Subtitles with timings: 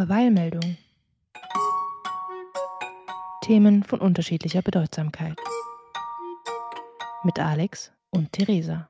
[0.00, 0.78] Verweilmeldung.
[3.42, 5.36] Themen von unterschiedlicher Bedeutsamkeit.
[7.22, 8.88] Mit Alex und Theresa.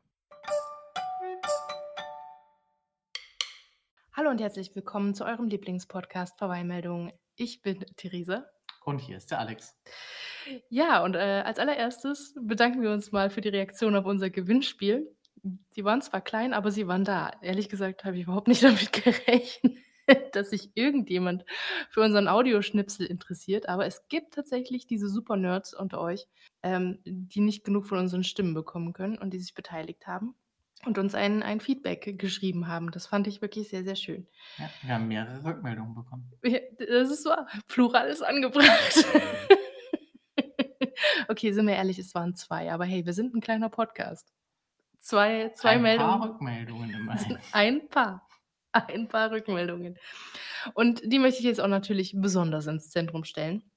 [4.13, 7.13] Hallo und herzlich willkommen zu eurem Lieblingspodcast Verweilmeldung.
[7.35, 8.47] Ich bin Theresa.
[8.85, 9.77] Und hier ist der Alex.
[10.69, 15.13] Ja, und äh, als allererstes bedanken wir uns mal für die Reaktion auf unser Gewinnspiel.
[15.75, 17.33] Die waren zwar klein, aber sie waren da.
[17.43, 19.77] Ehrlich gesagt habe ich überhaupt nicht damit gerechnet,
[20.33, 21.45] dass sich irgendjemand
[21.91, 23.69] für unseren Audioschnipsel interessiert.
[23.69, 26.27] Aber es gibt tatsächlich diese Super-Nerds unter euch,
[26.63, 30.35] ähm, die nicht genug von unseren Stimmen bekommen können und die sich beteiligt haben
[30.87, 32.91] und uns ein, ein Feedback geschrieben haben.
[32.91, 34.27] Das fand ich wirklich sehr, sehr schön.
[34.59, 36.33] Ja, wir haben mehrere Rückmeldungen bekommen.
[36.43, 37.47] Ja, Das ist wahr.
[37.69, 39.05] Plural ist angebracht.
[41.29, 42.73] okay, sind wir ehrlich, es waren zwei.
[42.73, 44.33] Aber hey, wir sind ein kleiner Podcast.
[45.01, 46.21] Zwei, zwei Ein Meldungen.
[46.21, 47.39] paar Rückmeldungen immerhin.
[47.53, 48.27] Ein paar.
[48.89, 49.99] Ein paar Rückmeldungen.
[50.75, 53.71] Und die möchte ich jetzt auch natürlich besonders ins Zentrum stellen.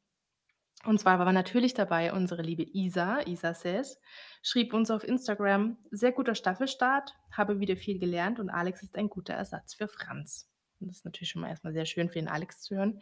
[0.85, 3.99] Und zwar war natürlich dabei unsere liebe Isa, Isa Says,
[4.41, 9.09] schrieb uns auf Instagram, sehr guter Staffelstart, habe wieder viel gelernt und Alex ist ein
[9.09, 10.49] guter Ersatz für Franz.
[10.81, 12.99] Und das ist natürlich schon mal erstmal sehr schön für den Alex zu hören,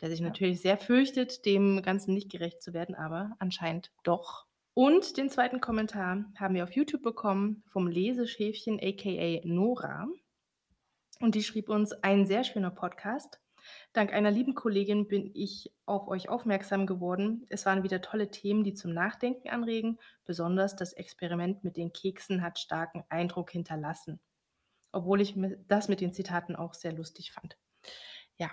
[0.00, 0.26] der sich Ja.
[0.26, 4.46] natürlich sehr fürchtet, dem Ganzen nicht gerecht zu werden, aber anscheinend doch.
[4.74, 10.08] Und den zweiten Kommentar haben wir auf YouTube bekommen vom Leseschäfchen aka Nora.
[11.20, 13.40] Und die schrieb uns, ein sehr schöner Podcast.
[13.92, 17.44] Dank einer lieben Kollegin bin ich auf euch aufmerksam geworden.
[17.50, 19.98] Es waren wieder tolle Themen, die zum Nachdenken anregen.
[20.24, 24.18] Besonders das Experiment mit den Keksen hat starken Eindruck hinterlassen.
[24.92, 25.34] Obwohl ich
[25.68, 27.58] das mit den Zitaten auch sehr lustig fand.
[28.38, 28.50] Ja,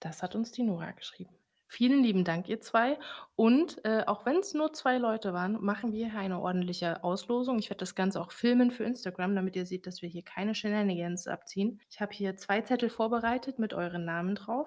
[0.00, 1.37] das hat uns die Nora geschrieben.
[1.70, 2.98] Vielen lieben Dank, ihr zwei.
[3.36, 7.58] Und äh, auch wenn es nur zwei Leute waren, machen wir hier eine ordentliche Auslosung.
[7.58, 10.54] Ich werde das Ganze auch filmen für Instagram, damit ihr seht, dass wir hier keine
[10.54, 11.78] Shenanigans abziehen.
[11.90, 14.66] Ich habe hier zwei Zettel vorbereitet mit euren Namen drauf.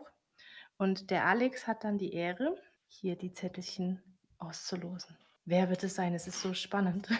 [0.77, 2.55] Und der Alex hat dann die Ehre,
[2.87, 4.03] hier die Zettelchen
[4.37, 5.17] auszulosen.
[5.45, 6.13] Wer wird es sein?
[6.13, 7.09] Es ist so spannend.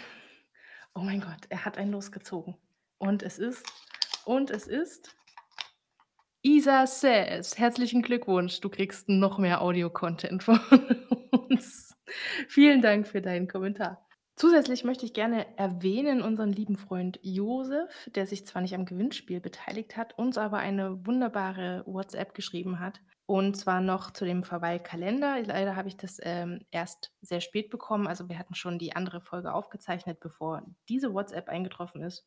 [0.94, 2.54] Oh mein Gott, er hat einen losgezogen.
[2.98, 3.64] Und es ist,
[4.26, 5.16] und es ist
[6.44, 7.56] Isa Says.
[7.56, 10.58] Herzlichen Glückwunsch, du kriegst noch mehr Audio-Content von
[11.30, 11.96] uns.
[12.48, 14.04] Vielen Dank für deinen Kommentar.
[14.34, 19.40] Zusätzlich möchte ich gerne erwähnen unseren lieben Freund Josef, der sich zwar nicht am Gewinnspiel
[19.40, 23.00] beteiligt hat, uns aber eine wunderbare WhatsApp geschrieben hat.
[23.26, 25.40] Und zwar noch zu dem Verweilkalender.
[25.42, 28.08] Leider habe ich das ähm, erst sehr spät bekommen.
[28.08, 32.26] Also wir hatten schon die andere Folge aufgezeichnet, bevor diese WhatsApp eingetroffen ist.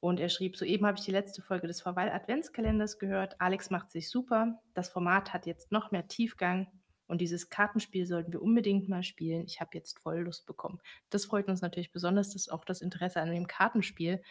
[0.00, 3.40] Und er schrieb, soeben habe ich die letzte Folge des Verweil-Adventskalenders gehört.
[3.40, 4.60] Alex macht sich super.
[4.74, 6.68] Das Format hat jetzt noch mehr Tiefgang.
[7.08, 9.44] Und dieses Kartenspiel sollten wir unbedingt mal spielen.
[9.46, 10.78] Ich habe jetzt voll Lust bekommen.
[11.10, 14.22] Das freut uns natürlich besonders, dass auch das Interesse an dem Kartenspiel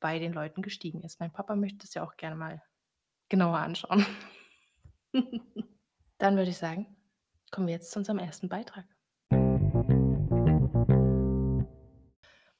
[0.00, 1.18] bei den Leuten gestiegen ist.
[1.18, 2.62] Mein Papa möchte es ja auch gerne mal
[3.28, 4.06] genauer anschauen.
[6.18, 6.94] Dann würde ich sagen,
[7.50, 8.84] kommen wir jetzt zu unserem ersten Beitrag.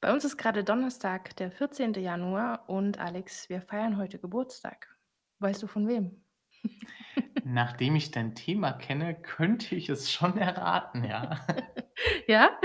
[0.07, 1.95] Bei uns ist gerade Donnerstag, der 14.
[1.95, 4.97] Januar und Alex, wir feiern heute Geburtstag.
[5.41, 6.23] Weißt du von wem?
[7.45, 11.45] Nachdem ich dein Thema kenne, könnte ich es schon erraten, ja.
[12.29, 12.57] Ja?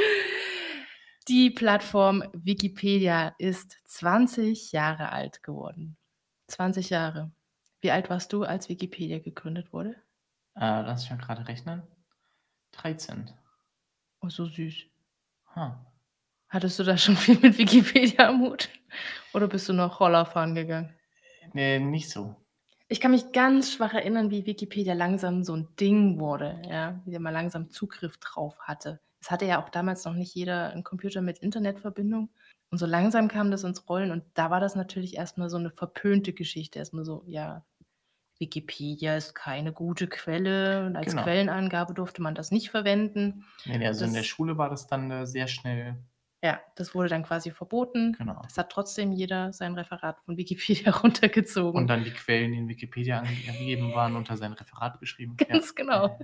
[1.28, 5.98] Die Plattform Wikipedia ist 20 Jahre alt geworden.
[6.46, 7.32] 20 Jahre.
[7.82, 9.96] Wie alt warst du, als Wikipedia gegründet wurde?
[10.54, 11.82] Äh, lass mich mal gerade rechnen.
[12.74, 13.32] 13.
[14.22, 14.86] Oh, so süß.
[15.56, 15.72] Huh.
[16.52, 18.70] Hattest du da schon viel mit Wikipedia am Hut?
[19.34, 20.94] Oder bist du noch Roller fahren gegangen?
[21.54, 22.36] Nee, nicht so.
[22.90, 27.12] Ich kann mich ganz schwach erinnern, wie Wikipedia langsam so ein Ding wurde, ja, wie
[27.12, 29.00] der mal langsam Zugriff drauf hatte.
[29.22, 32.30] Es hatte ja auch damals noch nicht jeder einen Computer mit Internetverbindung.
[32.70, 35.72] Und so langsam kam das ins Rollen und da war das natürlich erstmal so eine
[35.72, 36.80] verpönte Geschichte.
[36.80, 37.66] Erstmal so, ja,
[38.40, 41.24] Wikipedia ist keine gute Quelle und als Genau.
[41.24, 43.46] Quellenangabe durfte man das nicht verwenden.
[43.66, 45.98] Nee, also in der Das- Schule war das dann äh, sehr schnell.
[46.44, 48.14] Ja, das wurde dann quasi verboten.
[48.14, 48.42] Genau.
[48.48, 51.80] Es hat trotzdem jeder sein Referat von Wikipedia runtergezogen.
[51.80, 55.38] Und dann die Quellen, die in Wikipedia angegeben waren, unter sein Referat geschrieben.
[55.50, 56.20] Ganz genau.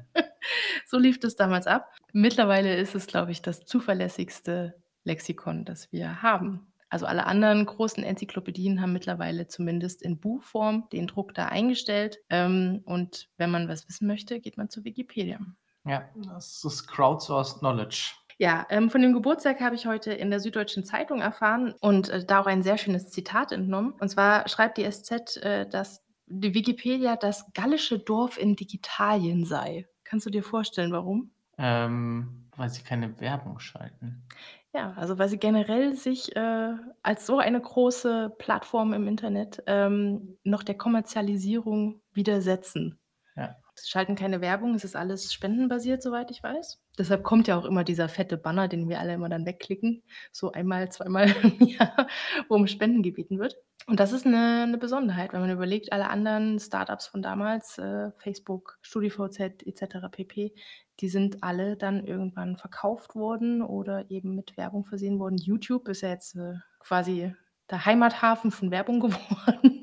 [0.85, 1.93] So lief das damals ab.
[2.13, 6.73] Mittlerweile ist es, glaube ich, das zuverlässigste Lexikon, das wir haben.
[6.89, 12.19] Also alle anderen großen Enzyklopädien haben mittlerweile zumindest in Buchform den Druck da eingestellt.
[12.29, 15.39] Ähm, und wenn man was wissen möchte, geht man zu Wikipedia.
[15.85, 18.13] Ja, das ist crowdsourced knowledge.
[18.39, 22.23] Ja, ähm, von dem Geburtstag habe ich heute in der Süddeutschen Zeitung erfahren und äh,
[22.23, 23.93] da auch ein sehr schönes Zitat entnommen.
[23.99, 29.87] Und zwar schreibt die SZ, äh, dass die Wikipedia das gallische Dorf in Digitalien sei.
[30.03, 31.31] Kannst du dir vorstellen, warum?
[31.57, 34.23] Ähm, weil sie keine Werbung schalten.
[34.73, 40.37] Ja, also weil sie generell sich äh, als so eine große Plattform im Internet ähm,
[40.43, 42.99] noch der Kommerzialisierung widersetzen.
[43.35, 43.55] Ja.
[43.85, 46.79] Schalten keine Werbung, es ist alles spendenbasiert, soweit ich weiß.
[46.97, 50.51] Deshalb kommt ja auch immer dieser fette Banner, den wir alle immer dann wegklicken, so
[50.51, 52.07] einmal, zweimal im Jahr,
[52.49, 53.55] wo um Spenden gebeten wird.
[53.85, 58.11] Und das ist 'ne 'ne Besonderheit, wenn man überlegt, alle anderen Start-ups von damals, äh,
[58.17, 60.53] Facebook, StudiVZ et cetera pp.,
[60.99, 65.37] die sind alle dann irgendwann verkauft worden oder eben mit Werbung versehen worden.
[65.37, 67.33] YouTube ist ja jetzt, äh, quasi
[67.69, 69.81] der Heimathafen von Werbung geworden.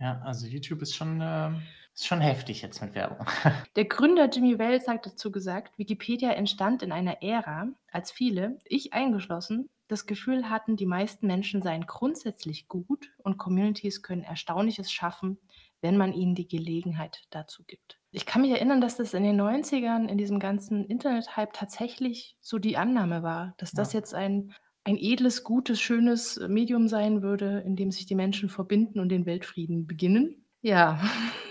[0.00, 1.62] Ja, also YouTube ist schon, ähm
[1.96, 3.26] ist schon heftig jetzt mit Werbung.
[3.76, 8.92] Der Gründer Jimmy Wales hat dazu gesagt: „Wikipedia entstand in einer Ära, als viele, ich
[8.92, 15.38] eingeschlossen, das Gefühl hatten, die meisten Menschen seien grundsätzlich gut und Communities können Erstaunliches schaffen,
[15.80, 19.36] wenn man ihnen die Gelegenheit dazu gibt.“ Ich kann mich erinnern, dass das in den
[19.36, 23.92] 90ern in diesem ganzen Internet-Hype tatsächlich so die Annahme war, dass das Ja.
[23.92, 24.52] jetzt ein
[24.82, 29.26] ein edles, gutes, schönes Medium sein würde, in dem sich die Menschen verbinden und den
[29.26, 30.46] Weltfrieden beginnen.
[30.62, 30.98] Ja.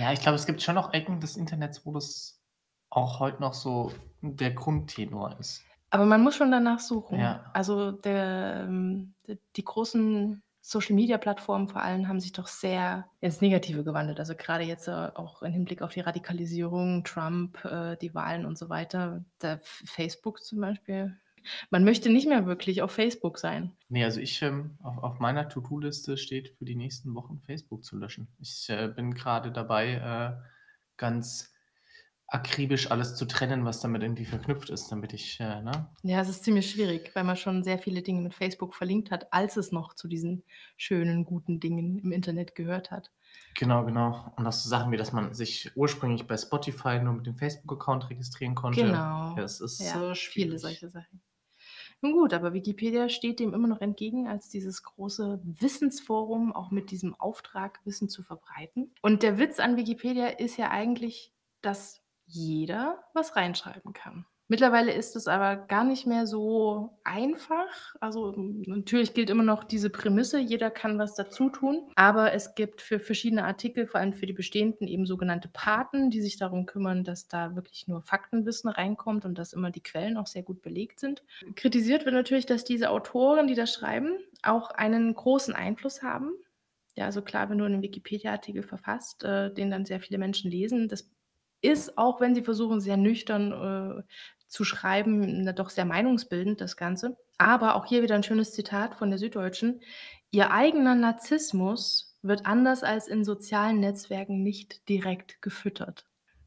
[0.00, 2.40] Ja, ich glaube, es gibt schon noch Ecken des Internets, wo das
[2.90, 5.64] auch heute noch so der Grundtenor ist.
[5.90, 7.18] Aber man muss schon danach suchen.
[7.18, 7.50] Ja.
[7.52, 9.14] Also, der ähm,
[9.56, 14.20] die großen Social-Media-Plattformen vor allem haben sich doch sehr ins Negative gewandelt.
[14.20, 18.56] Also, grade jetzt, äh, auch im Hinblick auf die Radikalisierung, Trump, äh, die Wahlen und
[18.56, 19.24] so weiter.
[19.42, 21.16] F Facebook zum Beispiel
[21.70, 23.72] man möchte nicht mehr wirklich auf Facebook sein.
[23.88, 27.96] Ne, also ich, ähm auf auf meiner To-do-Liste steht für die nächsten Wochen, Facebook zu
[27.96, 28.28] löschen.
[28.40, 30.42] Ich, äh, bin grade dabei, äh,
[30.96, 31.52] ganz
[32.26, 35.90] akribisch alles zu trennen, was damit irgendwie verknüpft ist, damit ich, äh, ne?
[36.02, 39.30] Ja, es ist ziemlich schwierig, weil man schon sehr viele Dinge mit Facebook verlinkt hat,
[39.34, 40.42] als es noch zu diesen
[40.78, 43.12] schönen, guten Dingen im Internet gehört hat.
[43.54, 44.32] Genau, genau.
[44.36, 48.08] Und auch so Sachen wie, dass man sich ursprünglich bei Spotify nur mit dem Facebook-Account
[48.08, 48.80] registrieren konnte.
[48.80, 49.36] Genau.
[49.36, 50.60] Ja, es ist, Ja, viele schwierig.
[50.62, 51.20] solche Sachen.
[52.02, 56.90] Nun gut, aber Wikipedia steht dem immer noch entgegen als dieses große Wissensforum, auch mit
[56.90, 58.92] diesem Auftrag, Wissen zu verbreiten.
[59.02, 64.26] Und der Witz an Wikipedia ist ja eigentlich, dass jeder was reinschreiben kann.
[64.52, 67.94] Mittlerweile ist es aber gar nicht mehr so einfach.
[68.00, 72.82] Also, natürlich gilt immer noch diese Prämisse, jeder kann was dazu tun, aber es gibt
[72.82, 77.02] für verschiedene Artikel, vor allem für die bestehenden, eben sogenannte Paten, die sich darum kümmern,
[77.02, 81.00] dass da wirklich nur Faktenwissen reinkommt und dass immer die Quellen auch sehr gut belegt
[81.00, 81.22] sind.
[81.56, 86.30] Kritisiert wird natürlich, dass diese Autoren, die das schreiben, auch einen großen Einfluss haben.
[86.94, 90.88] Ja, also klar, wenn du 'nen Wikipedia-Artikel verfasst, äh, den dann sehr viele Menschen lesen,
[90.88, 91.10] das
[91.62, 94.02] ist, auch wenn sie versuchen, sehr nüchtern, äh,
[94.52, 97.16] zu schreiben, doch sehr meinungsbildend, das Ganze.
[97.38, 99.80] Aber auch hier wieder 'n schönes Zitat von der Süddeutschen:
[100.30, 106.04] „Ihr eigener Narzissmus wird anders als in sozialen Netzwerken nicht direkt gefüttert.“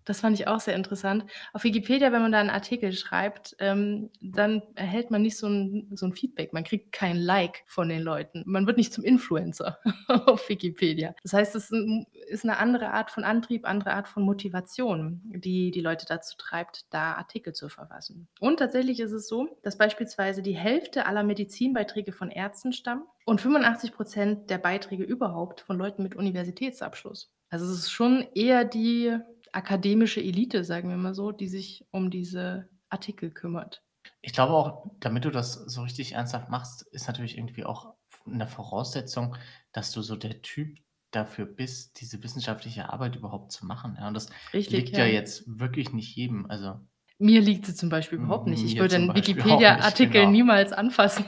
[0.08, 1.26] Das fand ich auch sehr interessant.
[1.52, 5.88] Auf Wikipedia, wenn man da 'n Artikel schreibt, ähm, dann erhält man nicht so 'n
[5.96, 6.54] so 'n Feedback.
[6.54, 8.44] Man kriegt kein Like von den Leuten.
[8.46, 11.16] Man wird nicht zum Influencer auf Wikipedia.
[11.24, 15.22] Das heißt, es ist 'n ist 'ne andere Art von Antrieb, andere Art von Motivation,
[15.26, 18.28] die die Leute dazu treibt, da Artikel zu verfassen.
[18.40, 23.42] Und tatsächlich ist es so, dass beispielsweise die Hälfte aller Medizinbeiträge von Ärzten stammen und
[23.42, 27.32] 85 % der Beiträge überhaupt von Leuten mit Universitätsabschluss.
[27.50, 29.18] Also, es ist schon eher die
[29.56, 33.84] akademische Elite, sagen wir mal so, die sich um diese Artikel kümmert.
[34.22, 38.30] Ich glaube auch, damit du das so richtig ernsthaft machst, ist natürlich irgendwie auch v
[38.30, 39.36] 'ne Voraussetzung,
[39.72, 40.80] dass du so der Typ
[41.12, 44.08] dafür bist, diese wissenschaftliche Arbeit überhaupt zu machen, ja?
[44.08, 45.06] Und das Richtig, liegt ja ja.
[45.06, 46.46] jetzt wirklich nicht jedem.
[46.50, 46.80] Also
[47.20, 48.64] Mir liegt sie zum Beispiel überhaupt nicht.
[48.66, 50.28] Ich würde zum 'n Beispiel auch nicht, Wikipedia-Artikel genau.
[50.28, 51.26] niemals anfassen.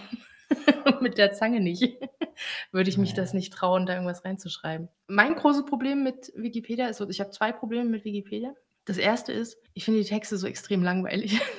[1.01, 1.83] Mit der Zange nicht.
[2.71, 4.89] Würde ich mich das nicht trauen, da irgendwas reinzuschreiben.
[5.07, 8.53] Mein großes Problem mit Wikipedia ist so ich habe 2 Probleme mit Wikipedia.
[8.85, 9.31] Das 1.
[9.33, 11.39] ist, ich finde die Texte so extrem langweilig.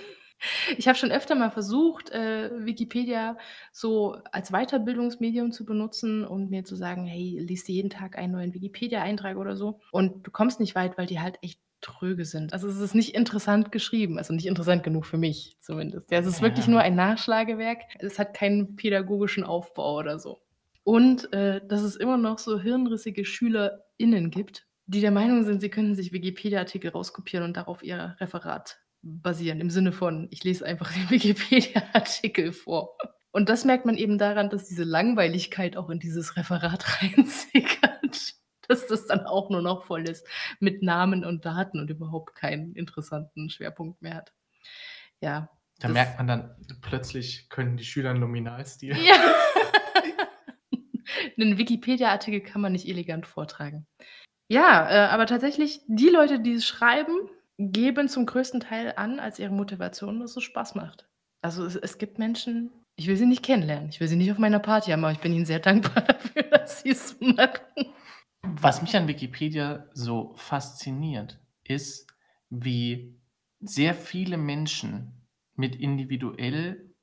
[0.76, 3.37] Ich habe schon öfter mal versucht, äh, Wikipedia
[3.73, 8.35] so als Weiterbildungsmedium zu benutzen und mir zu sagen: „Hey, lies dir jeden Tag einen
[8.35, 9.80] neuen Wikipedia-Eintrag“ oder so.
[9.90, 12.52] Und du kommst nicht weit, weil die halt echt tröge sind.
[12.52, 16.11] Also, es ist nicht interessant geschrieben, also, nicht interessant genug für mich zumindest.
[16.11, 16.87] Ja, es ist wirklich nur Ja.
[16.87, 17.82] ein Nachschlagewerk.
[18.00, 20.40] Es hat keinen pädagogischen Aufbau oder so.
[20.85, 25.68] Und, äh, dass es immer noch so hirnrissige SchülerInnen gibt, die der Meinung sind, sie
[25.68, 29.61] könnten sich Wikipedia-Artikel rauskopieren und darauf ihr Referat basieren.
[29.61, 32.97] Im Sinne von: „Ich lese einfach den Wikipedia-Artikel vor.“
[33.30, 38.35] Und das merkt man eben daran, dass diese Langweiligkeit auch in dieses Referat reinsickert,
[38.69, 40.27] dass das dann auch nur noch voll ist
[40.61, 44.33] mit Namen und Daten und überhaupt keinen interessanten Schwerpunkt mehr hat.
[45.21, 45.49] Ja,
[45.81, 48.97] Da merkt man dann, plötzlich können die Schüler 'n Nominalstil.
[48.97, 49.17] Ja.
[51.37, 53.87] 'Nen Wikipedia-Artikel kann man nicht elegant vortragen.
[54.51, 57.13] Ja, äh, aber tatsächlich, die Leute, die es schreiben,
[57.59, 61.07] geben zum größten Teil an als ihre Motivation, dass es Spaß macht.
[61.43, 63.91] Also, es es gibt Menschen, ich will sie nicht kennenlernen.
[63.91, 66.43] Ich will sie nicht auf meiner Party haben, aber ich bin ihnen sehr dankbar dafür,
[66.45, 67.93] dass sie's machen.
[68.45, 72.07] Was mich an Wikipedia so fasziniert, ist,
[72.50, 73.18] wie
[73.61, 75.26] sehr viele Menschen
[75.57, 76.95] mit individuell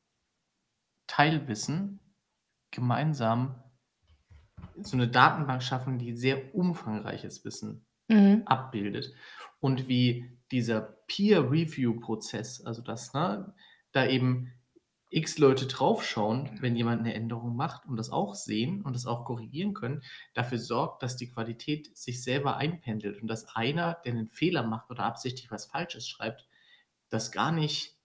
[1.10, 2.00] Teilwissen
[2.72, 3.62] gemeinsam
[4.82, 8.44] so 'ne Datenbank schaffen, die sehr umfangreiches Wissen Mhm.
[8.46, 9.13] abbildet.
[9.60, 13.54] Und wie dieser Peer-Review-Prozess, also dass, ne,
[13.92, 14.51] da eben
[15.12, 19.24] X Leute draufschauen, wenn jemand 'ne Änderung macht und das auch sehen und das auch
[19.26, 20.02] korrigieren können,
[20.34, 24.90] dafür sorgt, dass die Qualität sich selber einpendelt und dass einer, der 'nen Fehler macht
[24.90, 26.48] oder absichtlich was Falsches schreibt,
[27.10, 27.98] das gar nicht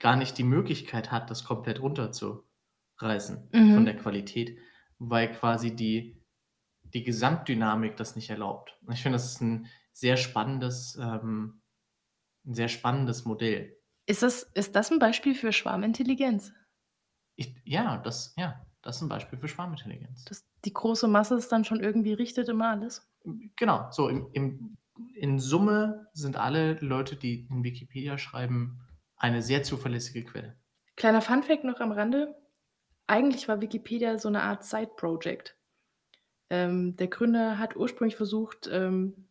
[0.00, 3.98] gar nicht die Möglichkeit hat, das komplett runterzureißen von der Mhm.
[3.98, 4.58] Qualität,
[4.98, 6.22] weil quasi die
[6.94, 8.78] die Gesamtdynamik das nicht erlaubt.
[8.86, 11.62] Und ich finde, das ist 'n sehr spannendes ähm,
[12.46, 13.77] 'n sehr spannendes Modell.
[14.08, 16.54] Ist das ist das 'n Beispiel für Schwarmintelligenz?
[17.38, 20.28] Ich ja, das ja, das ist 'n Beispiel für Schwarmintelligenz.
[20.28, 23.08] Dass die große Masse es dann schon irgendwie richtet immer alles?
[23.58, 24.76] Genau, so im im
[25.14, 28.80] in Summe sind alle Leute, die in Wikipedia schreiben,
[29.16, 30.58] eine sehr zuverlässige Quelle.
[30.98, 32.34] Kleiner Funfact noch am Rande:
[33.06, 35.56] Eigentlich war Wikipedia so 'ne Art Side-Project.
[36.50, 39.27] Ähm, der Gründer hat ursprünglich versucht, ähm,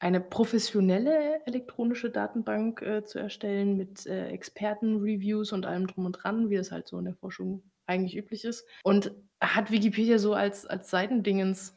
[0.00, 6.50] eine professionelle elektronische Datenbank, äh, zu erstellen mit, äh, Experten-Reviews und allem drum und dran,
[6.50, 8.66] wie es halt so in der Forschung eigentlich üblich ist.
[8.84, 11.74] Und hat Wikipedia so als als Seitendingens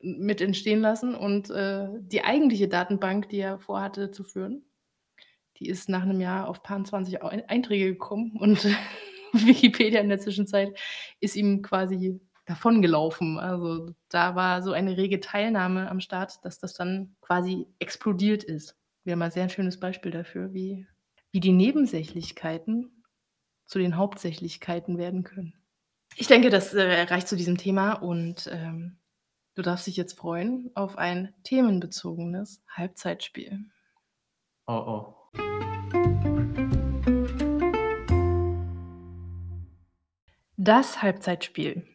[0.00, 4.64] mit entstehen lassen und, äh, die eigentliche Datenbank, die er vorhatte zu führen,
[5.58, 8.64] die ist nach 'nem Jahr auf paarundzwanzig Ei Einträge gekommen und
[9.34, 10.78] Wikipedia in der Zwischenzeit
[11.20, 13.38] ist ihm quasi davongelaufen.
[13.38, 18.76] Also, da war so eine rege Teilnahme am Start, dass das dann quasi explodiert ist.
[19.04, 20.86] Wieder mal sehr 'n schönes Beispiel dafür, wie
[21.32, 23.04] wie die Nebensächlichkeiten
[23.66, 25.54] zu den Hauptsächlichkeiten werden können.
[26.16, 28.96] Ich denke, das, äh, reicht zu diesem Thema und, ähm,
[29.54, 33.66] du darfst dich jetzt freuen auf ein themenbezogenes Halbzeitspiel.
[34.66, 35.14] Oh, oh.
[40.56, 41.86] Das Halbzeitspiel.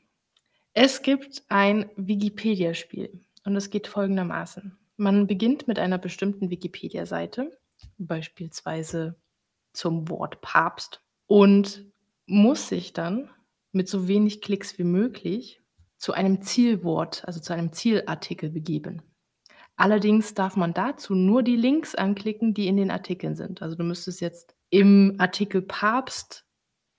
[0.73, 7.57] Es gibt ein Wikipedia-Spiel und es geht folgendermaßen: Man beginnt mit einer bestimmten Wikipedia-Seite,
[7.97, 9.19] beispielsweise
[9.73, 11.85] zum Wort Papst und
[12.25, 13.29] muss sich dann
[13.73, 15.61] mit so wenig Klicks wie möglich
[15.97, 19.01] zu einem Zielwort, also zu einem Zielartikel begeben.
[19.75, 23.61] Allerdings darf man dazu nur die Links anklicken, die in den Artikeln sind.
[23.61, 26.45] Also, du müsstest jetzt im Artikel Papst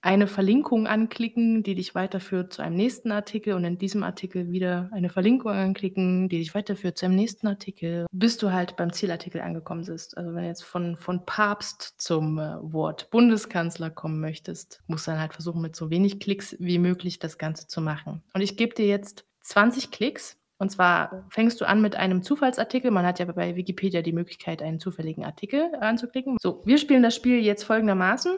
[0.03, 4.89] eine Verlinkung anklicken, die dich weiterführt zu einem nächsten Artikel und in diesem Artikel wieder
[4.91, 9.39] eine Verlinkung anklicken, die dich weiterführt zu einem nächsten Artikel, bis du halt beim Zielartikel
[9.39, 10.17] angekommen bist.
[10.17, 15.11] Also, wenn du jetzt von von Papst zum, äh, Wort Bundeskanzler kommen möchtest, musst du
[15.11, 18.21] dann halt versuchen, mit so wenig Klicks wie möglich das Ganze zu machen.
[18.33, 22.91] Und ich gebe dir jetzt 20 Klicks und zwar fängst du an mit einem Zufallsartikel.
[22.91, 26.37] Man hat ja bei Wikipedia die Möglichkeit, einen zufälligen Artikel anzuklicken.
[26.41, 28.33] So, wir spielen das Spiel jetzt folgendermaßen: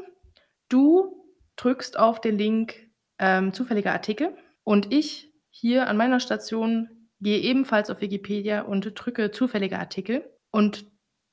[0.69, 1.25] Du
[1.56, 2.76] drückst auf den Link,
[3.20, 9.32] ähm, zufälliger Artikel und ich hier an meiner Station gehe ebenfalls auf Wikipedia und drücke
[9.32, 10.86] zufälliger Artikel und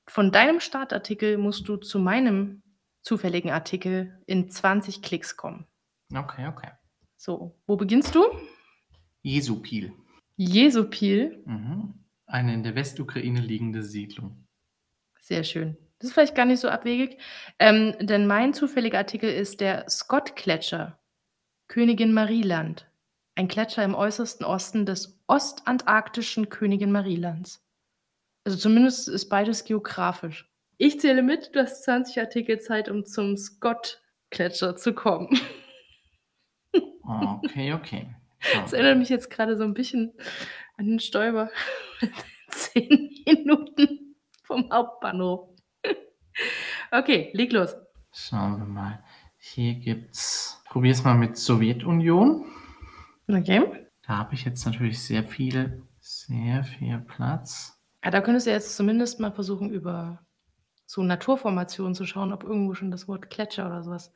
[0.08, 2.62] von deinem Startartikel musst du zu meinem
[3.02, 5.66] zufälligen Artikel in 20 Klicks kommen.
[6.14, 6.70] Okay, okay.
[7.16, 8.24] So, wo beginnst du?
[9.22, 9.92] Jesupil.
[10.36, 11.42] Jesupil?
[11.46, 11.94] Mhm.
[12.26, 14.46] Eine in der Westukraine liegende Siedlung.
[15.20, 15.76] Sehr schön.
[16.02, 17.16] Das ist vielleicht gar nicht so abwegig,
[17.60, 20.98] ähm, denn mein zufälliger Artikel ist der Scott-Gletscher,
[21.68, 22.90] Königin Marie-Land.
[23.36, 27.64] Ein Gletscher im äußersten Osten des ostantarktischen Königin-Marie-Lands.
[28.42, 30.50] Also, zumindest ist beides geografisch.
[30.76, 35.28] Ich zähle mit, du hast 20 Artikel Zeit, um zum Scott-Gletscher zu kommen.
[37.44, 38.08] Okay, okay.
[38.40, 40.14] Schauen Das erinnert mich jetzt grade so 'n bisschen
[40.76, 41.52] an den Stoiber.
[42.50, 45.51] 10 Minuten vom Hauptbahnhof.
[46.90, 47.74] Okay, leg los.
[48.12, 49.02] Schauen wir mal.
[49.38, 52.46] Hier gibt's probiere es mal mit Sowjetunion.
[53.28, 53.62] Okay.
[54.06, 57.78] Da habe ich jetzt natürlich sehr viel sehr viel Platz.
[58.04, 60.18] Ja, da könntest du jetzt zumindest mal versuchen, über
[60.86, 64.12] so Naturformationen zu schauen, ob irgendwo schon das Wort Gletscher oder so was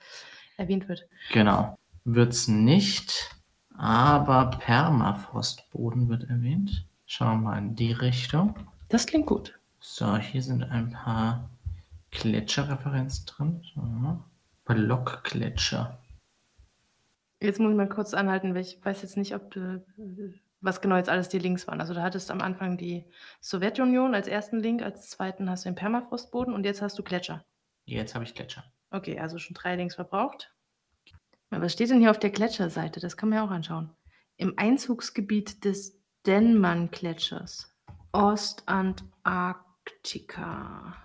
[0.56, 1.06] erwähnt wird.
[1.32, 1.78] Genau.
[2.04, 3.30] Wird's nicht,
[3.76, 6.87] aber Permafrostboden wird erwähnt.
[7.06, 8.54] Schauen wir mal in die Richtung.
[8.88, 9.58] Das klingt gut.
[9.78, 11.49] So, hier sind ein paar
[12.20, 13.62] Gletscherreferenzen drin.
[14.64, 15.99] Blockgletscher.
[17.40, 19.85] Jetzt muss ich mal kurz anhalten, weil ich weiß jetzt nicht, ob du
[20.62, 21.80] was genau jetzt alles die Links waren.
[21.80, 23.04] Also, du hattest am Anfang die
[23.40, 24.52] Sowjetunion als 1.
[24.52, 25.35] Link, als 2.
[25.46, 27.44] hast du den Permafrostboden und jetzt hast du Gletscher.
[27.85, 28.64] Jetzt habe ich Gletscher.
[28.90, 30.52] Okay, also schon 3 Links verbraucht.
[31.50, 32.99] Was steht denn hier auf der Gletscherseite?
[33.00, 33.90] Das kann man ja auch anschauen.
[34.37, 37.73] Im Einzugsgebiet des Denman-Gletschers.
[38.12, 40.96] Ostantarktika.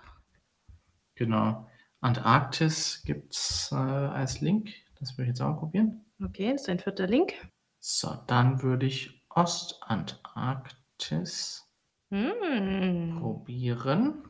[1.14, 1.68] Genau.
[2.00, 4.70] Antarktis gibt es äh, als Link.
[4.98, 6.04] Das würde ich jetzt auch probieren.
[6.22, 7.32] Okay, das ist ein vierter Link.
[7.80, 11.68] So, dann würde ich Ostantarktis
[12.10, 14.24] Hm, probieren.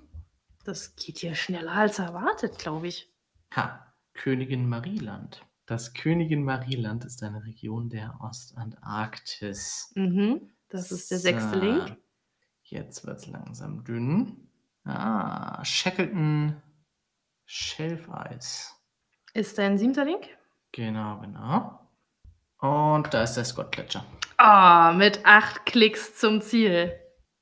[0.64, 3.10] das geht hier schneller als erwartet, glaube ich.
[3.56, 5.44] Ha, Königin Marieland.
[5.66, 9.90] Das Königin Marieland ist eine Region der Ostantarktis.
[9.96, 11.96] Mhm, das ist der sechste So, Link.
[12.62, 14.48] Jetzt wird es langsam dünn.
[14.84, 16.56] Ah, Shackleton
[17.54, 18.75] Shelfeis.
[19.35, 20.26] Ist dein siebter Link?
[20.73, 21.80] Genau, genau.
[22.61, 24.06] Und da ist der Scott-Gletscher.
[24.38, 26.99] Ah, mit acht Klicks zum Ziel.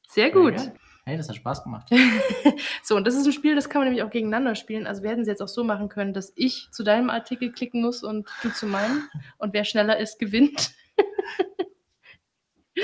[0.09, 0.57] Sehr gut.
[1.05, 1.88] Hey, das hat Spaß gemacht.
[2.83, 4.88] So, und das ist ein Spiel, das kann man nämlich auch gegeneinander spielen.
[4.88, 7.81] Also wir hätten es jetzt auch so machen können, dass ich zu deinem Artikel klicken
[7.81, 9.09] muss und du zu meinem.
[9.38, 10.73] Und wer schneller ist, gewinnt.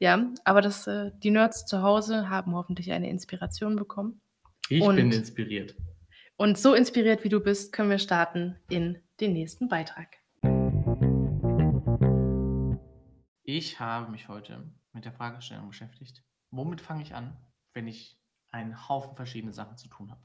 [0.00, 4.20] ja, aber das, äh, die Nerds zu Hause haben hoffentlich eine Inspiration bekommen.
[4.68, 5.76] Ich Und- bin inspiriert.
[6.36, 10.16] Und so inspiriert wie du bist, können wir starten in den nächsten Beitrag.
[13.44, 16.24] Ich habe mich heute mit der Fragestellung beschäftigt.
[16.50, 17.36] Womit fange ich an,
[17.72, 20.20] wenn ich einen Haufen verschiedene Sachen zu tun habe?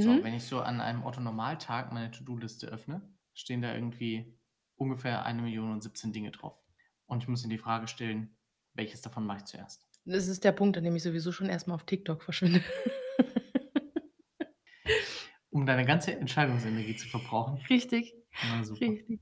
[0.00, 0.24] So, Mhm.
[0.24, 3.02] wenn ich so an einem Otto-Normaltag meine To-Do-Liste öffne,
[3.34, 4.38] stehen da irgendwie
[4.76, 6.56] ungefähr eine Million und 17 Dinge drauf.
[7.06, 8.34] Und ich muss mir die Frage stellen,
[8.72, 9.86] welches davon mache ich zuerst?
[10.06, 12.62] Das ist der Punkt, an dem ich sowieso schon erstmal auf TikTok verschwinde.
[15.64, 17.56] Um deine ganze Entscheidungsenergie zu verbrauchen.
[17.70, 18.12] Richtig,
[18.46, 19.18] Na, richtig.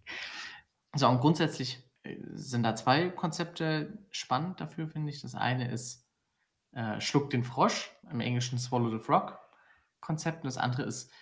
[0.93, 5.21] So, und grundsätzlich äh, sind da zwei Konzepte spannend dafür, finde ich.
[5.23, 6.05] Das eine ist
[6.73, 9.39] äh, Schluck den Frosch, im Englischen Swallow the Frog
[10.01, 10.39] Konzept.
[10.39, 11.13] Und das andere ist,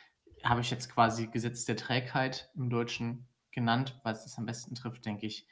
[0.42, 4.74] habe ich jetzt quasi Gesetz der Trägheit im Deutschen genannt, weil es das am besten
[4.74, 5.46] trifft, denke ich.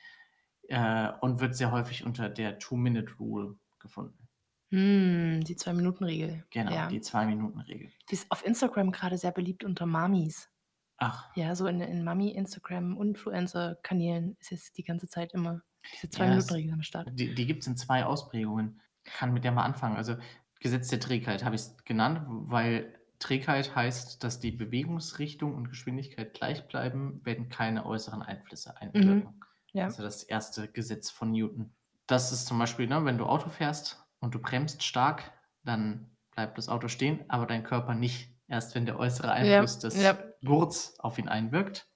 [0.68, 4.27] Äh, und wird sehr häufig unter der Two-Minute-Rule gefunden.
[4.70, 6.44] Hm, die Zwei-Minuten-Regel.
[6.50, 6.88] Genau, Ja.
[6.88, 7.90] die Zwei-Minuten-Regel.
[8.10, 10.50] Die ist auf Instagram gerade sehr beliebt unter Mamis.
[10.98, 16.72] Ach, Ja, so in, in Mami-Instagram-Influencer-Kanälen ist jetzt die ganze Zeit immer diese Ja, Zwei-Minuten-Regel
[16.72, 17.08] am Start.
[17.12, 18.80] Die, die gibt es in zwei Ausprägungen.
[19.04, 19.96] Kann mit der mal anfangen.
[19.96, 20.16] Also
[20.60, 26.34] Gesetz der Trägheit habe ich es genannt, weil Trägheit heißt, dass die Bewegungsrichtung und Geschwindigkeit
[26.34, 29.40] gleich bleiben, wenn keine äußeren Einflüsse einwirken.
[29.72, 29.84] Ja.
[29.84, 31.72] Also das erste Gesetz von Newton.
[32.06, 35.32] Das ist zum Beispiel, ne, wenn du Auto fährst und du bremst stark,
[35.64, 38.34] dann bleibt das Auto stehen, aber dein Körper nicht.
[38.50, 40.16] Erst wenn der äußere Einfluss des ja.
[40.42, 41.86] Gurts auf ihn einwirkt,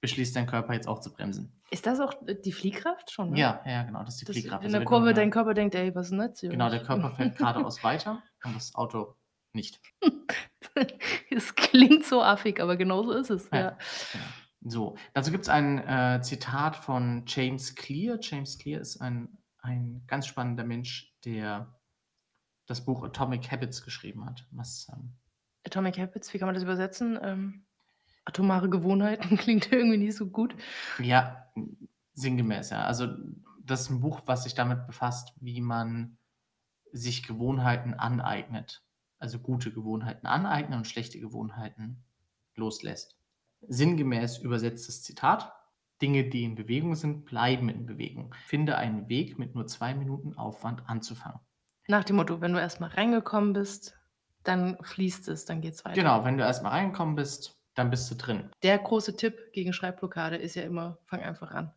[0.00, 1.60] beschließt dein Körper jetzt auch zu bremsen.
[1.70, 3.30] Ist das auch die Fliehkraft schon?
[3.30, 3.38] Ne?
[3.38, 4.62] Ja, ja, genau, das ist die Das, Fliehkraft.
[4.62, 6.50] in Also der Kurve, dein Körper denkt, ey, was ist denn hier?
[6.50, 9.16] Genau, der Körper fährt geradeaus weiter und das Auto
[9.52, 9.80] nicht.
[11.30, 13.50] Es klingt so affig, aber genau so ist es.
[13.50, 13.58] Ja.
[13.58, 13.78] Ja.
[14.12, 14.24] Genau.
[14.64, 18.18] So, dazu gibt es ein äh, Zitat von James Clear.
[18.20, 21.80] James Clear ist ein, ein ganz spannender Mensch, der
[22.66, 24.46] das Buch Atomic Habits geschrieben hat.
[24.50, 25.14] Was, ähm,
[25.64, 27.18] Atomic Habits, wie kann man das übersetzen?
[27.22, 27.64] Ähm,
[28.24, 30.54] atomare Gewohnheiten klingt irgendwie nicht so gut.
[30.98, 31.50] ja,
[32.14, 32.84] sinngemäß, ja.
[32.84, 33.08] Also,
[33.64, 36.18] das ist ein Buch, was sich damit befasst, wie man
[36.92, 38.84] sich Gewohnheiten aneignet.
[39.18, 42.04] Also gute Gewohnheiten aneignen und schlechte Gewohnheiten
[42.56, 43.16] loslässt.
[43.60, 45.52] Sinngemäß übersetztes Zitat.
[46.02, 48.34] Dinge, die in Bewegung sind, bleiben in Bewegung.
[48.46, 51.40] Finde einen Weg, mit nur zwei Minuten Aufwand anzufangen.
[51.86, 53.96] Nach dem Motto, wenn du erstmal reingekommen bist,
[54.42, 55.94] dann fließt es, dann geht es weiter.
[55.94, 58.50] Genau, wenn du erstmal reingekommen bist, dann bist du drin.
[58.62, 61.72] Der große Tipp gegen Schreibblockade ist ja immer, fang einfach an.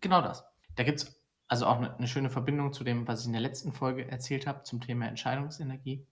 [0.00, 0.44] Genau das.
[0.74, 3.42] Da gibt es also auch eine, eine schöne Verbindung zu dem, was ich in der
[3.42, 6.06] letzten Folge erzählt habe, zum Thema Entscheidungsenergie.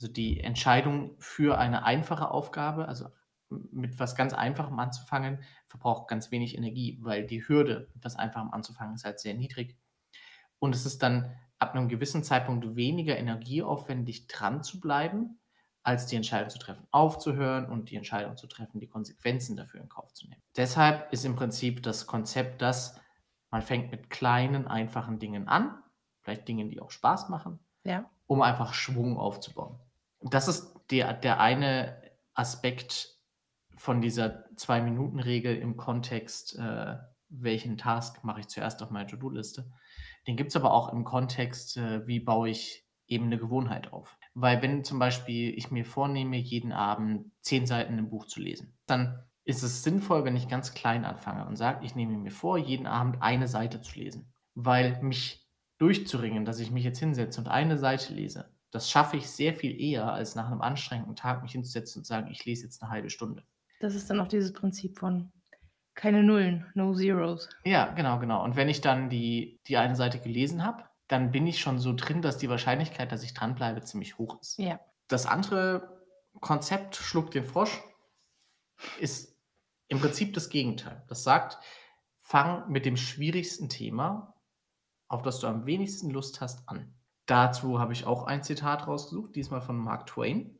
[0.00, 3.08] Also die Entscheidung für eine einfache Aufgabe, also
[3.50, 8.50] mit was ganz Einfachem anzufangen, verbraucht ganz wenig Energie, weil die Hürde, mit was Einfachem
[8.52, 9.76] anzufangen, ist halt sehr niedrig.
[10.58, 15.38] Und es ist dann ab einem gewissen Zeitpunkt weniger energieaufwendig dran zu bleiben,
[15.82, 19.88] als die Entscheidung zu treffen, aufzuhören und die Entscheidung zu treffen, die Konsequenzen dafür in
[19.88, 20.42] Kauf zu nehmen.
[20.56, 23.00] Deshalb ist im Prinzip das Konzept, dass
[23.50, 25.82] man fängt mit kleinen, einfachen Dingen an,
[26.20, 28.10] vielleicht Dingen, die auch Spaß machen, Ja.
[28.26, 29.78] um einfach Schwung aufzubauen.
[30.20, 32.02] Das ist der, der eine
[32.34, 33.17] Aspekt
[33.78, 36.96] von dieser Zwei-Minuten-Regel im Kontext, äh,
[37.28, 39.70] welchen Task mache ich zuerst auf meine To-Do-Liste.
[40.26, 44.18] Den gibt es aber auch im Kontext, äh, wie baue ich eben eine Gewohnheit auf.
[44.34, 48.76] Weil wenn zum Beispiel ich mir vornehme, jeden Abend zehn Seiten im Buch zu lesen,
[48.86, 52.58] dann ist es sinnvoll, wenn ich ganz klein anfange und sage, ich nehme mir vor,
[52.58, 54.32] jeden Abend eine Seite zu lesen.
[54.54, 59.30] Weil mich durchzuringen, dass ich mich jetzt hinsetze und eine Seite lese, das schaffe ich
[59.30, 62.64] sehr viel eher, als nach einem anstrengenden Tag mich hinzusetzen und zu sagen, ich lese
[62.64, 63.44] jetzt eine halbe Stunde.
[63.80, 65.32] Das ist dann auch dieses Prinzip von
[65.94, 67.48] keine Nullen, no Zeros.
[67.64, 68.44] Ja, genau, genau.
[68.44, 71.92] Und wenn ich dann die, die eine Seite gelesen habe, dann bin ich schon so
[71.92, 74.58] drin, dass die Wahrscheinlichkeit, dass ich dranbleibe, ziemlich hoch ist.
[74.58, 74.78] Ja.
[75.08, 76.04] Das andere
[76.40, 77.82] Konzept, Schluck den Frosch,
[79.00, 79.36] ist
[79.88, 81.02] im Prinzip das Gegenteil.
[81.08, 81.58] Das sagt,
[82.20, 84.34] fang mit dem schwierigsten Thema,
[85.08, 86.94] auf das du am wenigsten Lust hast, an.
[87.26, 90.58] Dazu habe ich auch ein Zitat rausgesucht, diesmal von Mark Twain.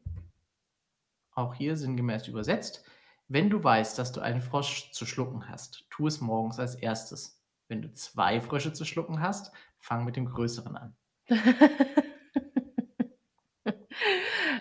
[1.30, 2.84] Auch hier sinngemäß übersetzt.
[3.28, 7.44] Wenn du weißt, dass du einen Frosch zu schlucken hast, tu es morgens als erstes.
[7.68, 10.96] Wenn du zwei Frösche zu schlucken hast, fang mit dem größeren an.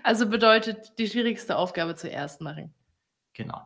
[0.03, 2.73] also bedeutet die schwierigste Aufgabe zuerst machen.
[3.31, 3.61] Genau.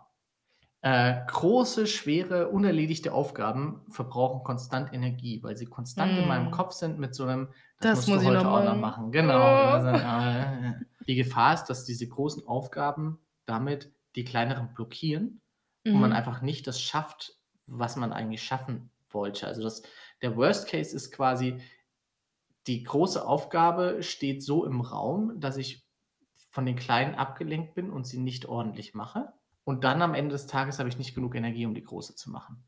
[0.82, 6.18] Äh, große, schwere, unerledigte Aufgaben verbrauchen konstant Energie, weil sie konstant mm.
[6.18, 6.52] in meinem mm.
[6.52, 9.12] Kopf sind mit so einem, das, das musst muss du heute auch noch machen.
[9.12, 9.40] Genau.
[9.40, 9.72] Oh.
[9.72, 10.74] Also, äh,
[11.08, 15.41] die Gefahr ist, dass diese großen Aufgaben damit die kleineren blockieren
[15.84, 15.95] mhm.
[15.95, 16.15] und man mhm.
[16.15, 17.36] einfach nicht das schafft,
[17.67, 19.47] was man eigentlich schaffen wollte.
[19.47, 19.84] Also das,
[20.21, 21.62] der Worst Case ist quasi,
[22.67, 25.86] die große Aufgabe steht so im Raum, dass ich
[26.52, 29.34] von den Kleinen abgelenkt bin und sie nicht ordentlich mache.
[29.63, 32.30] Und dann am Ende des Tages habe ich nicht genug Energie, um die große zu
[32.30, 32.63] machen.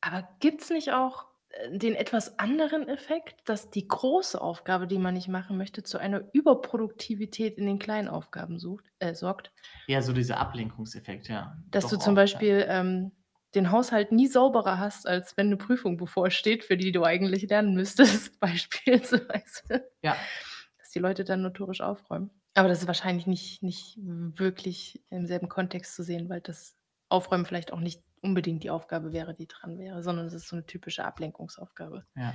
[0.00, 1.26] Aber gibt es nicht auch
[1.70, 6.22] den etwas anderen Effekt, dass die große Aufgabe, die man nicht machen möchte, zu einer
[6.32, 9.52] Überproduktivität in den kleinen Aufgaben sucht, äh, sorgt?
[9.86, 11.56] Ja, so dieser Ablenkungseffekt, ja.
[11.70, 12.80] Dass Doch du zum auch, Beispiel ja.
[12.80, 13.12] ähm,
[13.54, 17.74] den Haushalt nie sauberer hast, als wenn eine Prüfung bevorsteht, für die du eigentlich lernen
[17.74, 19.88] müsstest, beispielsweise.
[20.02, 20.16] Ja.
[20.78, 22.30] Dass die Leute dann notorisch aufräumen.
[22.54, 26.74] Aber das ist wahrscheinlich nicht, nicht wirklich im selben Kontext zu sehen, weil das
[27.08, 30.56] Aufräumen vielleicht auch nicht unbedingt die Aufgabe wäre, die dran wäre, sondern es ist so
[30.56, 32.04] eine typische Ablenkungsaufgabe.
[32.16, 32.34] Ja.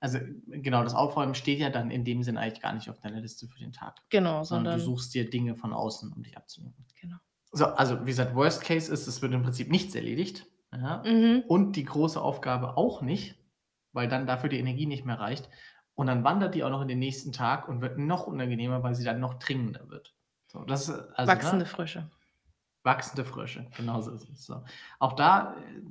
[0.00, 3.20] Also genau, das Aufräumen steht ja dann in dem Sinn eigentlich gar nicht auf deiner
[3.20, 3.96] Liste für den Tag.
[4.08, 6.86] Genau, sondern, sondern du suchst dir Dinge von außen, um dich abzulenken.
[7.00, 7.16] Genau.
[7.52, 10.46] So, also wie gesagt, Worst Case ist, es wird im Prinzip nichts erledigt.
[10.72, 11.02] Ja?
[11.04, 11.42] Mhm.
[11.48, 13.36] Und die große Aufgabe auch nicht,
[13.92, 15.50] weil dann dafür die Energie nicht mehr reicht.
[15.94, 18.94] Und dann wandert die auch noch in den nächsten Tag und wird noch unangenehmer, weil
[18.94, 20.14] sie dann noch dringender wird.
[20.46, 21.66] So, das, also, wachsende ne?
[21.66, 22.10] Frösche.
[22.82, 24.46] Wachsende Frösche, genau so ist es.
[24.46, 24.62] So.
[24.98, 25.82] Auch da äh,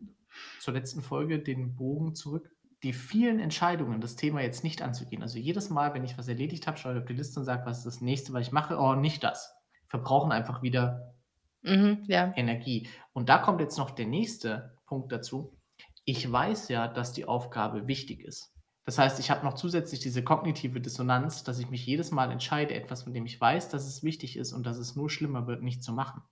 [0.59, 2.49] zur letzten Folge den Bogen zurück.
[2.83, 5.21] Die vielen Entscheidungen, das Thema jetzt nicht anzugehen.
[5.21, 7.65] Also jedes Mal, wenn ich was erledigt habe, schaue ich auf die Liste und sage,
[7.65, 8.77] was ist das nächste, was ich mache?
[8.77, 9.53] Oh, nicht das.
[9.87, 11.13] Verbrauchen einfach wieder
[11.61, 12.33] mhm, ja.
[12.35, 12.87] Energie.
[13.11, 15.57] Und da kommt jetzt noch der nächste Punkt dazu.
[16.05, 18.53] Ich weiß ja, dass die Aufgabe wichtig ist.
[18.85, 22.73] Das heißt, ich habe noch zusätzlich diese kognitive Dissonanz, dass ich mich jedes Mal entscheide,
[22.73, 25.61] etwas, von dem ich weiß, dass es wichtig ist und dass es nur schlimmer wird,
[25.61, 26.23] nicht zu machen.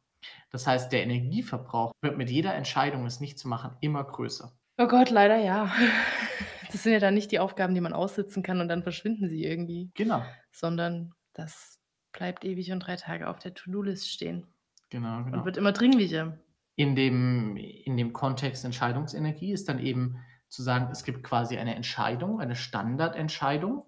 [0.49, 4.51] Das heißt, der Energieverbrauch wird mit jeder Entscheidung, es nicht zu machen, immer größer.
[4.77, 5.71] Oh Gott, leider ja.
[6.69, 9.45] Das sind ja dann nicht die Aufgaben, die man aussitzen kann und dann verschwinden sie
[9.45, 9.89] irgendwie.
[9.93, 10.21] Genau.
[10.51, 11.79] Sondern das
[12.11, 14.47] bleibt ewig und drei Tage auf der To-Do-List stehen.
[14.89, 15.37] Genau, genau.
[15.37, 16.37] Und wird immer dringlicher.
[16.75, 20.17] In dem, in dem Kontext Entscheidungsenergie ist dann eben
[20.49, 23.85] zu sagen, es gibt quasi eine Entscheidung, eine Standardentscheidung.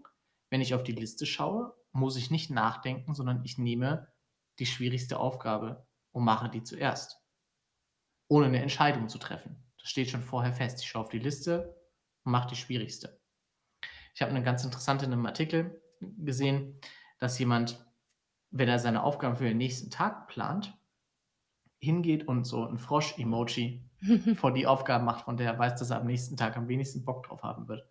[0.49, 4.07] Wenn ich auf die Liste schaue, muss ich nicht nachdenken, sondern ich nehme
[4.59, 7.21] die schwierigste Aufgabe und mache die zuerst.
[8.27, 9.63] Ohne eine Entscheidung zu treffen.
[9.79, 10.81] Das steht schon vorher fest.
[10.81, 11.75] Ich schaue auf die Liste
[12.23, 13.19] und mache die schwierigste.
[14.13, 16.79] Ich habe eine ganz interessante in einem Artikel gesehen,
[17.19, 17.85] dass jemand,
[18.51, 20.77] wenn er seine Aufgaben für den nächsten Tag plant,
[21.79, 23.89] hingeht und so ein Frosch-Emoji
[24.35, 27.05] vor die Aufgaben macht, von der er weiß, dass er am nächsten Tag am wenigsten
[27.05, 27.87] Bock drauf haben wird.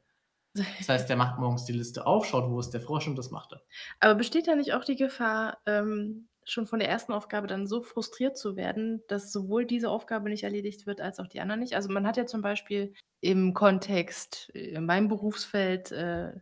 [0.55, 3.31] Das heißt, der macht morgens die Liste auf, schaut, wo ist der Frosch und das
[3.31, 3.63] macht er.
[4.01, 7.83] Aber besteht da nicht auch die Gefahr, ähm, schon von der ersten Aufgabe dann so
[7.83, 11.75] frustriert zu werden, dass sowohl diese Aufgabe nicht erledigt wird, als auch die anderen nicht?
[11.75, 16.33] Also man hat ja zum Beispiel im Kontext, äh, in meinem Berufsfeld, äh,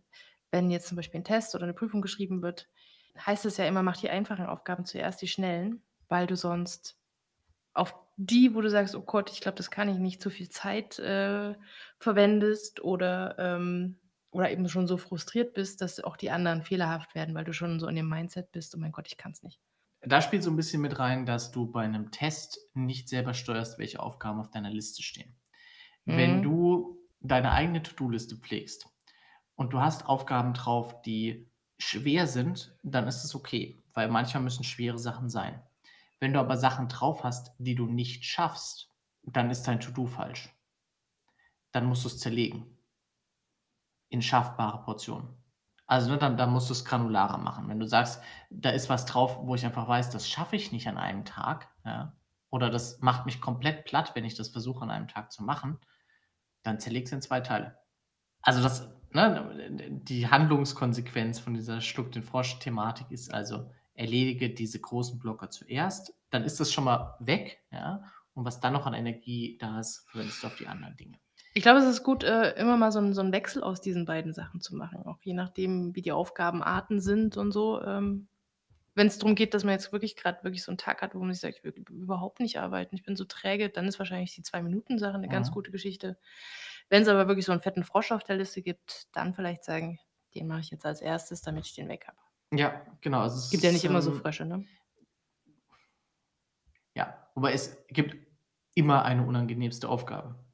[0.50, 2.68] wenn jetzt zum Beispiel ein Test oder eine Prüfung geschrieben wird,
[3.18, 6.98] heißt es ja immer, mach die einfachen Aufgaben zuerst, die schnellen, weil du sonst
[7.74, 10.48] auf die, wo du sagst, oh Gott, ich glaube, das kann ich nicht, zu viel
[10.48, 11.54] Zeit äh,
[11.98, 13.98] verwendest oder, ähm,
[14.30, 17.78] oder eben schon so frustriert bist, dass auch die anderen fehlerhaft werden, weil du schon
[17.80, 19.60] so in dem Mindset bist, oh mein Gott, ich kann es nicht.
[20.02, 23.78] Da spielt so ein bisschen mit rein, dass du bei einem Test nicht selber steuerst,
[23.78, 25.36] welche Aufgaben auf deiner Liste stehen.
[26.04, 26.16] Mhm.
[26.16, 28.88] Wenn du deine eigene To-Do-Liste pflegst
[29.54, 34.64] und du hast Aufgaben drauf, die schwer sind, dann ist es okay, weil manchmal müssen
[34.64, 35.62] schwere Sachen sein.
[36.20, 38.90] Wenn du aber Sachen drauf hast, die du nicht schaffst,
[39.22, 40.54] dann ist dein To-Do falsch.
[41.72, 42.78] Dann musst du es zerlegen.
[44.08, 45.36] In schaffbare Portionen.
[45.86, 47.68] Also ne, dann, dann musst du es granularer machen.
[47.68, 50.88] Wenn du sagst, da ist was drauf, wo ich einfach weiß, das schaffe ich nicht
[50.88, 52.12] an einem Tag, ja,
[52.50, 55.78] oder das macht mich komplett platt, wenn ich das versuche an einem Tag zu machen,
[56.62, 57.78] dann zerlegst du in zwei Teile.
[58.42, 65.18] Also das, ne, die Handlungskonsequenz von dieser Schluck den Frosch-Thematik ist also, erledige diese großen
[65.18, 68.04] Blocker zuerst, dann ist das schon mal weg, ja.
[68.34, 71.18] Und was dann noch an Energie da ist, verwendest du auf die anderen Dinge.
[71.56, 74.34] Ich glaube, es ist gut, äh, immer mal so so 'n Wechsel aus diesen beiden
[74.34, 77.80] Sachen zu machen, auch je nachdem, wie die Aufgabenarten sind und so.
[77.82, 78.28] Ähm,
[78.94, 81.32] wenn's drum geht, dass man jetzt wirklich grad wirklich so 'n Tag hat, wo man
[81.34, 84.42] sich sagt: „Ich will überhaupt nicht arbeiten, ich bin so träge“, dann ist wahrscheinlich die
[84.42, 85.52] Zwei-Minuten-Sache 'ne ganz Mhm.
[85.52, 86.18] gute Geschichte.
[86.90, 89.98] Wenn's aber wirklich so 'n fetten Frosch auf der Liste gibt, dann vielleicht sagen:
[90.34, 92.18] „Den mache ich jetzt als Erstes, damit ich den weg habe.“
[92.52, 93.20] Ja, genau.
[93.22, 94.66] Also, es Gibt ja nicht ist, immer so ähm Frösche, ne?
[96.96, 98.16] Ja, wobei es gibt
[98.74, 100.45] immer eine unangenehmste Aufgabe.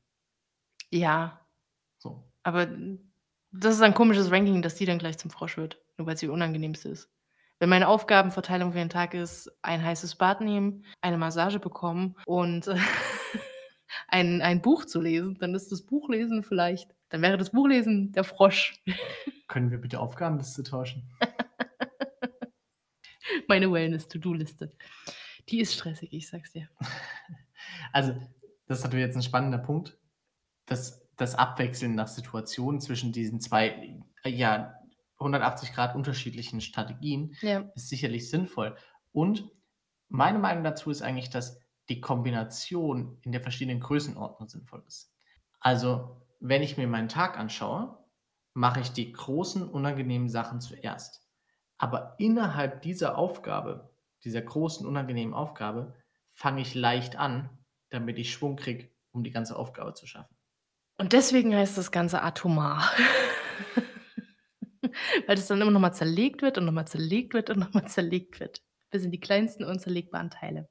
[0.93, 1.41] Ja.
[1.99, 2.23] So.
[2.45, 2.69] Aber,
[3.53, 6.29] das ist ein komisches Ranking, dass die dann gleich zum Frosch wird, nur weil's die
[6.29, 7.11] unangenehmste ist.
[7.61, 12.67] Wenn meine Aufgabenverteilung für den Tag ist, ein heißes Bad nehmen, eine Massage bekommen und
[14.09, 18.25] ein ein Buch zu lesen, dann ist das Buchlesen vielleicht dann wäre das Buchlesen der
[18.25, 18.75] Frosch.
[19.49, 21.09] Können wir bitte Aufgabenliste tauschen?
[23.49, 24.73] Meine Wellness-To-do-Liste.
[25.51, 26.69] Die ist stressig, ich sage es dir.
[27.93, 28.15] Also,
[28.67, 29.97] das ist natürlich jetzt 'n spannender Punkt.
[30.67, 34.75] Das das Abwechseln nach Situationen zwischen diesen 2, ja,
[35.19, 37.71] 180 Grad unterschiedlichen Strategien Ja.
[37.75, 38.77] ist sicherlich sinnvoll.
[39.13, 39.51] Und
[40.09, 45.15] meine Meinung dazu ist eigentlich, dass die Kombination in der verschiedenen Größenordnung sinnvoll ist.
[45.61, 47.99] Also, wenn ich mir meinen Tag anschaue,
[48.55, 51.29] mache ich die großen, unangenehmen Sachen zuerst.
[51.79, 53.95] Aber innerhalb dieser Aufgabe,
[54.25, 55.95] dieser großen, unangenehmen Aufgabe,
[56.33, 57.51] fange ich leicht an,
[57.91, 60.37] damit ich Schwung kriege, um die ganze Aufgabe zu schaffen.
[60.99, 62.91] Und deswegen heißt das Ganze atomar.
[65.27, 67.73] Weil das dann immer noch mal zerlegt wird und noch mal zerlegt wird und noch
[67.73, 70.69] mal zerlegt wird, bis in die kleinsten unzerlegbaren Teile.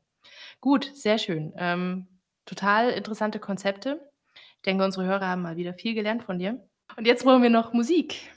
[0.60, 1.53] Gut, sehr schön.
[1.57, 2.07] Ähm,
[2.45, 4.12] total interessante Konzepte.
[4.57, 6.63] Ich denke, unsere Hörer haben mal wieder viel gelernt von dir.
[6.97, 8.31] Und jetzt brauchen wir noch Musik,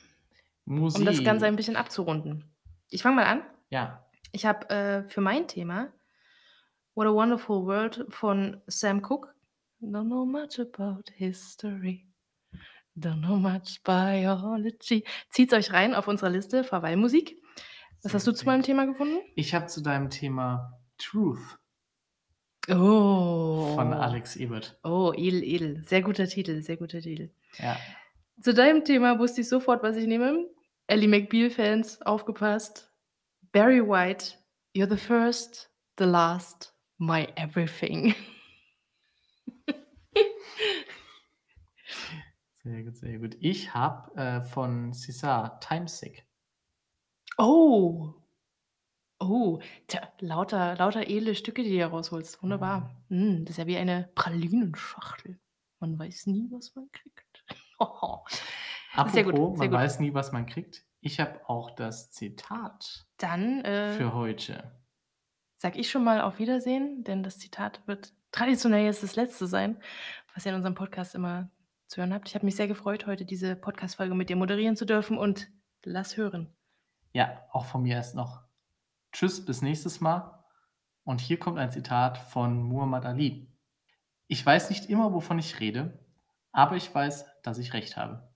[0.67, 1.57] um das Ganze ein Musik.
[1.57, 2.45] bisschen abzurunden.
[2.89, 3.43] Ich fange mal an.
[3.69, 4.07] Ja.
[4.33, 5.93] Ich habe, äh, für mein Thema
[6.95, 9.34] „What a Wonderful World“ von Sam Cooke.
[9.87, 12.07] Don't know much about history,
[12.97, 15.05] don't know much biology.
[15.31, 17.37] Zieht's euch rein auf unserer Liste Verweilmusik.
[18.03, 18.63] Was Sehr hast du zu meinem.
[18.63, 19.19] Thema gefunden?
[19.37, 21.59] Ich habe zu deinem Thema „Truth“
[22.71, 23.75] Oh.
[23.75, 24.79] von Alex Ebert.
[24.85, 25.85] Oh, edel, edel.
[25.85, 27.31] Sehr guter Titel, sehr guter Titel.
[27.59, 27.77] Ja.
[28.41, 30.47] Zu deinem Thema wusste ich sofort, was ich nehme.
[30.89, 32.91] Ally McBeal-Fans, aufgepasst.
[33.53, 34.35] Barry White,
[34.75, 38.15] „You're the first, the last, my everything.“
[42.65, 43.37] Sehr gut, sehr gut.
[43.41, 46.27] Ich habe, äh, von César „Timesick“.
[47.39, 48.15] Oh.
[49.21, 52.43] Oh, tja, lauter lauter edle Stücke, die du hier rausholst.
[52.43, 53.03] Wunderbar.
[53.09, 55.39] Hm, das ist ja wie eine Pralinenschachtel.
[55.81, 57.45] Man weiß nie, was man kriegt.
[59.07, 59.79] Sehr gut, Apropos, sehr man gut.
[59.81, 60.85] weiß nie, was man kriegt.
[61.01, 64.73] Ich habe auch das Zitat Dann, äh für heute.
[65.57, 69.81] sage ich schon mal auf Wiedersehen, denn das Zitat wird traditionell jetzt das Letzte sein,
[70.35, 71.51] was ihr in unserem Podcast immer
[71.95, 72.29] zu hören habt.
[72.29, 75.49] Ich habe mich sehr gefreut, heute diese Podcast-Folge mit dir moderieren zu dürfen und
[75.85, 76.53] lass hören.
[77.13, 78.43] Ja, auch von mir erst noch
[79.13, 80.43] Tschüss, bis nächstes Mal.
[81.05, 83.47] Und hier kommt ein Zitat von Muhammad Ali:
[84.27, 86.05] „Ich weiß nicht immer, wovon ich rede,
[86.51, 88.29] aber ich weiß, dass ich recht habe.“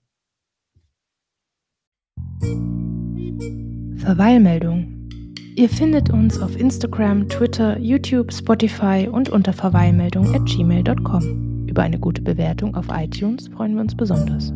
[3.97, 5.09] Verweilmeldung.
[5.57, 11.58] Ihr findet uns auf Instagram, Twitter, YouTube, Spotify und unter verweilmeldung@gmail.com.
[11.79, 14.51] Über eine gute Bewertung auf iTunes freuen wir uns besonders.